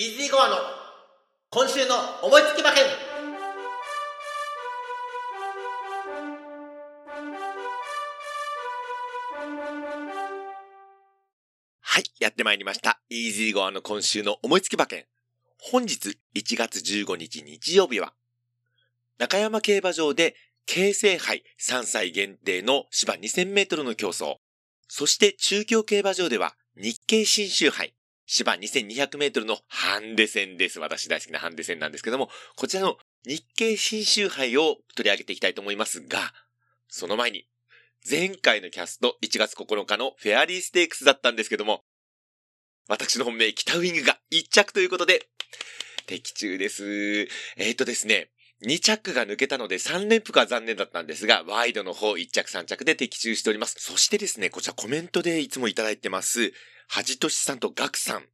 [0.00, 0.56] イージーゴアの
[1.50, 2.84] 今週の思いつき馬券
[11.82, 12.98] はい、やってまいりました。
[13.10, 15.04] イージーゴアの今週の思いつき馬券。
[15.60, 18.14] 本日1月15日日曜日は、
[19.18, 24.36] 中山競馬場で京成杯3歳限定の芝2000メートルの競争。
[24.88, 27.92] そして中京競馬場では日経新州杯
[28.32, 30.78] 芝2200メートルのハンデ戦です。
[30.78, 36.32] 私大好きなハンデ戦なんですけども、こちらの日経新州杯を取り上げていきたいと思いますが、
[36.86, 37.48] その前に、
[38.08, 41.82] 前回のキャスト1月9日のフェアリーステークスだったんですけども、
[42.88, 45.26] 私の本命北ウィングが1着ということで、
[46.06, 46.84] 的中です。
[47.56, 48.30] えー、とですね、
[48.64, 53.74] 2着が抜けたので3連複は残念だったんですが、ワイドの方1着3着で的中しております。
[53.80, 56.52] そしてですね、こちらコメントでいつもいただいてます、
[56.92, 58.24] はじとしさんとガクさん。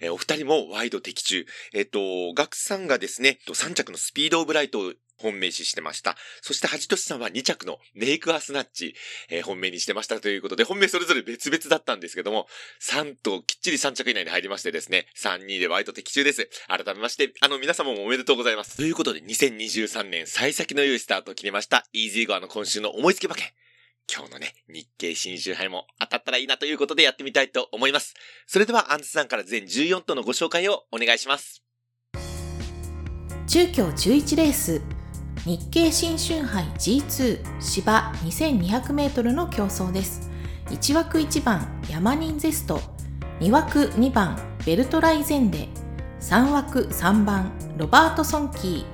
[0.00, 1.46] えーお二人もワイド的中。
[1.72, 1.98] えっ、と、
[2.34, 6.16] ガクさんがですね、3着のスピードオブライトを本命視してました。
[6.42, 8.94] そしてはじとしさんは2着のメイクアスナッチ、
[9.30, 12.48] えー本命にしてましたということで、本命それぞれ別々だったんですけども、
[12.82, 16.50] 3ときっちり3着以内に入りましてですね、3、2でワイド的中です。
[16.68, 18.76] 改めまして、あの皆様もおめでとうございます。
[18.76, 23.46] ということで、2023年幸先の良いスタートを切りました、イージーゴアの今週の思いつき馬券。
[24.10, 28.14] 今日のね、日経新州杯も当たったらいいなということでやってみたいと思います。
[28.46, 31.62] それでは、アンズさんから全14頭のご紹介をお願いします。
[33.52, 34.80] 中京11レース
[35.44, 40.30] 日経新春杯 G2 芝 2200m の競争です
[40.68, 42.80] 1枠1番ヤマニンゼスト
[43.40, 45.68] 2枠2番ベルトライゼンデ
[46.20, 48.84] 3枠3番ロバートソンキー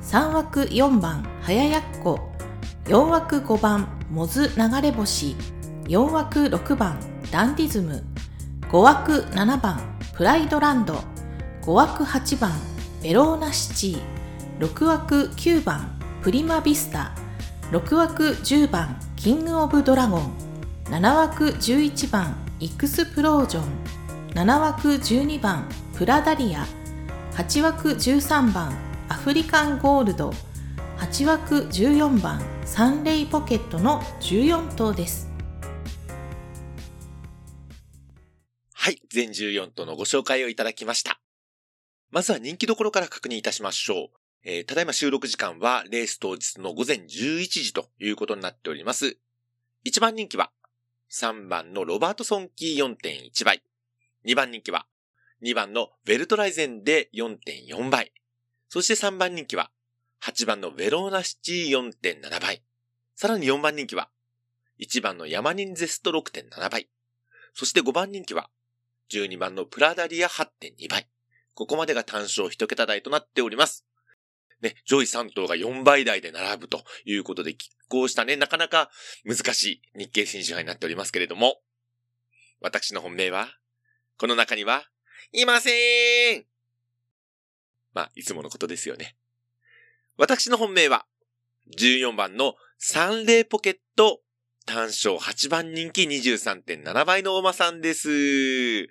[0.00, 2.30] 3枠4番ハヤヤッコ
[2.84, 5.34] 4枠5番モズ流れ星。
[5.84, 6.98] 4枠6番。
[7.32, 8.04] ダンディズム。
[8.70, 9.80] 5枠7番。
[10.14, 11.02] プライドランド。
[11.62, 12.52] 5枠8番。
[13.02, 14.02] ベローナシティ。
[14.60, 15.98] 6枠9番。
[16.22, 17.12] プリマビスタ。
[17.72, 18.96] 6枠10番。
[19.16, 20.32] キングオブドラゴン。
[20.84, 22.36] 7枠11番。
[22.60, 23.64] イクスプロージョン。
[24.34, 25.64] 7枠12番。
[25.94, 26.64] プラダリア。
[27.32, 28.72] 8枠13番。
[29.08, 30.32] アフリカンゴールド。
[30.98, 32.55] 8枠14番。
[32.66, 35.30] サンレイポケットの14頭です
[38.74, 41.20] はい、全14頭のご紹介をいただきました。
[42.10, 44.18] まずは人気どころから確認いたしましょう。
[44.44, 49.16] えーただいま収録時間はレース当日の午前11時ということになっております。
[49.86, 50.50] 1番人気は
[51.12, 53.62] 3番のロバートソンキー4.1倍。
[54.26, 54.86] 2番人気は
[55.42, 58.12] 2番のベルトライゼンで4.4倍。
[58.68, 59.70] そして3番人気は
[60.22, 62.62] 8番のベローナシティ4.7倍。
[63.14, 64.10] さらに4番人気は
[64.80, 66.88] 1番のヤマニンゼスト6.7倍。
[67.54, 68.50] そして5番人気は
[69.12, 71.08] 12番のプラダリア8.2倍。
[71.54, 73.86] ここまでが単勝一桁台となっております。
[74.60, 77.56] ね、上位3頭が4倍台で並ぶということで、拮
[77.88, 78.90] 抗したね、なかなか
[79.24, 81.60] 難しい日経新春杯になっておりますけれども、
[82.60, 83.48] 私の本命は、
[84.18, 84.84] この中には、
[85.32, 86.46] いません
[87.92, 89.16] まあ、いつものことですよね。
[90.18, 91.04] 私の本命は、
[91.76, 94.20] 14番のサンレイポケット
[94.64, 98.84] 単勝8番人気23.7倍のお馬さんです。
[98.84, 98.88] い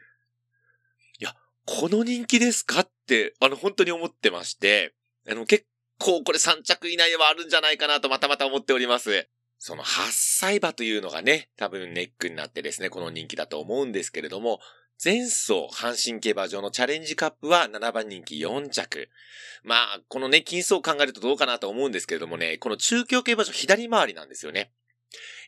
[1.19, 1.33] や、
[1.65, 4.93] この人気ですかって、あの、本当に思ってまして、
[5.27, 5.65] あの、結
[5.97, 9.27] 構これ3着以内はあるんじゃないかなとまたまた思っております。
[9.57, 14.59] その8歳馬というのがね、多分ネックになってですね、この人気だと思うんですけれども、
[15.03, 19.09] 前走阪神競馬場のチャレンジカップは7番人気4着。
[19.63, 24.71] まあ、このね、金層を考えるとどうかなと思うんですけれどもね、この中京競馬場左回りなんですよね。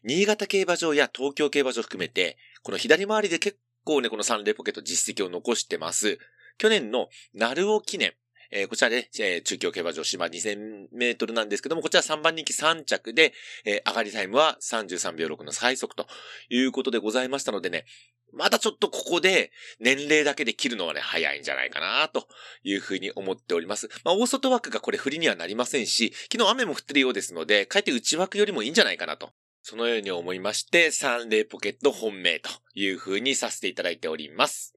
[0.04, 6.20] 新潟競馬場や東京競馬場含めて、この左回りで結構ね、このサンレポケット実績を残してます。
[6.58, 8.14] 去年の鳴尾記念、
[8.52, 13.34] えーこちらで、えー中京競馬場芝2000メートルなんですけども、こちら3番人気3着で、
[13.66, 16.08] えー上がりタイムは33秒6の最速と
[16.50, 17.86] いうことでございましたのでね、
[18.34, 22.28] まだちょっとここで年齢だけで切るのはね、早いんじゃないかなと
[22.64, 23.90] いうふうに思っております。
[24.04, 29.32] まあ、大外枠がこれ振りにはなりませんし、昨日雨も降ってるようですので、かえって内枠よりもいいんじゃないかなと。
[29.62, 34.74] そのように思いまして、サンレーポケット本命というふうにさせていただいております。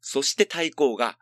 [0.00, 1.18] そして対抗が、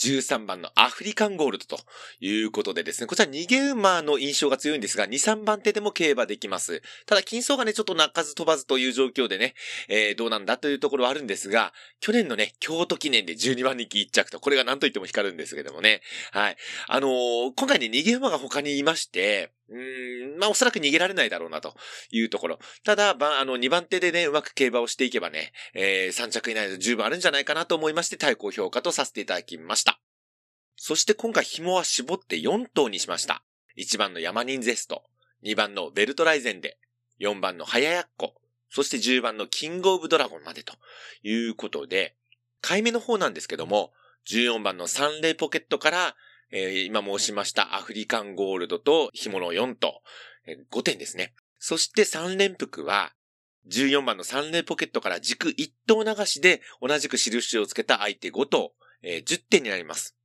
[0.00, 1.78] 13番のアフリカンゴールドと
[2.20, 6.82] いうことでですね、こちら逃げ馬の印象が強いんですが、2、3番手でも競馬できます。
[7.06, 9.54] ただ、金層がね、ちょっと泣かず飛ばずという状況でね、
[9.88, 16.02] えー、どうなんだというところはあるんですが、去年のね、京都記念で12番人気1着と、これが何と言っても光るんですけどもね。
[16.32, 16.56] はい。
[16.88, 21.74] あのー今回ね、逃げ馬が他にいまして、うん、まあおそらく逃げられないだろうなと
[22.10, 22.58] いうところ。
[22.84, 29.98] ただ、ば、あの、2番手でね、うまく競馬をしていけばね、えー、3着以内で十分あるんじゃないかなと思いまして、対抗評価とさせていただきました。
[30.76, 33.42] そして今回紐は絞って4頭にしました。
[33.78, 35.02] 1番のヤマニンゼスト、
[35.44, 36.78] 2番のベルトライゼンデ、
[37.20, 38.34] 4番のハヤヤッコ、
[38.70, 40.74] そして10番のキングオブドラゴンまでと
[41.22, 42.16] いうことで、
[42.60, 43.92] 買い目の方なんですけども、
[44.28, 46.16] 14番のサンレイポケットから、
[46.56, 50.00] えー、今申しましたアフリカンゴールドと紐の4頭、
[50.46, 51.34] えー、5点ですね。
[51.58, 53.12] そして3連複は、
[53.68, 58.72] 14番のサンレイポケットから軸1頭流しで同じく印をつけた相手5頭、
[59.02, 60.16] えー、10点になります。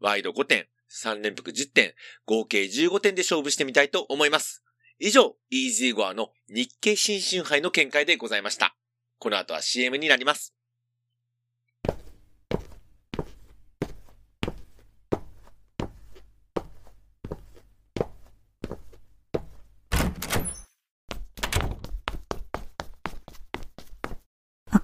[0.00, 1.94] ワイド5点、3連複10点、
[2.24, 4.64] 合計15点で勝負してみたいと思います。
[4.98, 8.74] 以上、イージーゴアの日経新春杯の見解でございました。
[9.18, 10.54] この後は CM になります。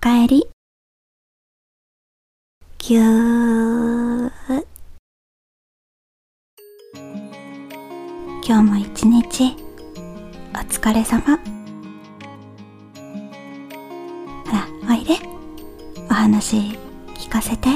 [0.00, 0.48] かえり。
[2.78, 4.30] ぎゅー。
[8.42, 9.54] 今日も一日、
[10.54, 11.36] お疲れ様。
[14.46, 15.18] ほら、おいで。
[16.08, 16.78] お話
[17.14, 17.68] 聞かせて。
[17.68, 17.72] エ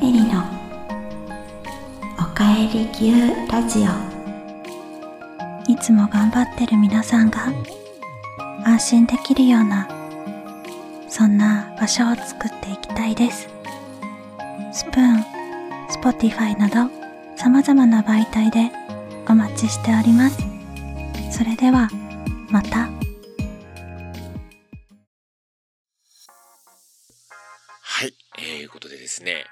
[0.00, 0.42] リの、
[2.18, 4.13] おかえりぎゅーラジオ。
[5.74, 7.52] いつも頑張ってる皆さんが
[8.64, 9.88] 安心できるような
[11.08, 13.48] そんな場所を作っていきたいです。
[14.72, 16.88] Spoon、Spotify など
[17.36, 18.70] 様々な媒体で
[19.28, 20.38] お待ちしております。
[21.36, 21.90] それでは、
[22.50, 22.88] また。
[27.82, 29.44] はい、えー、いうことでですね、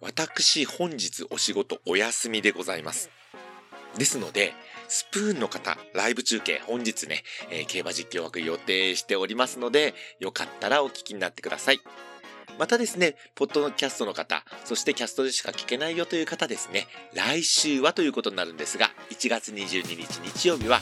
[0.00, 3.10] 私本日お仕事お休みでございます。
[3.98, 4.54] ですので、
[4.88, 11.80] スプーンの方、ライブ中継、本日ね、えー、競馬実況枠予定しておりますので、よかったらお聞きになってください。
[12.58, 20.80] またですね、ポッドキャストの方、そしてキャストでしか聞けないよという方ですね、来週はということになるんですが、1月22日日曜日は、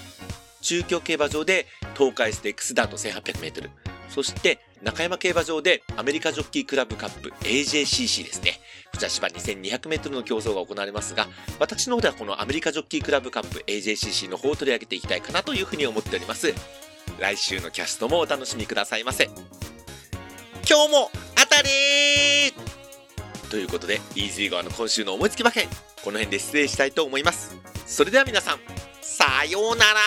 [0.62, 1.66] 中京競馬場で
[1.96, 3.70] 東海ステークスダート1800メートル、
[4.08, 8.60] そして中山競馬場でアメリカジョッキークラブカップ AJCC ですね。
[8.96, 11.28] こちら芝2200メートルの競争が行われますが、
[11.58, 16.54] 私の方ではこのアメリカジョッキークラブカップ AJCC の方を取り上げていきたいかなというふうに思っております。
[17.18, 19.24] 来週のキャストもお楽しみくださいませ。
[20.66, 21.68] 今日も当たり
[23.50, 25.68] ということで、イージー側の今週の思いつき馬券、
[26.02, 27.54] この辺で失礼したいと思います。
[27.84, 28.60] それでは皆さん、
[29.02, 30.00] さようなら